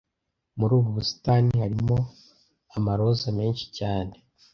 Muri 0.57 0.73
ubu 0.77 0.89
busitani 0.97 1.51
harimo 1.63 1.97
amaroza 2.77 3.27
menshi 3.39 3.65
cyane 3.77 4.13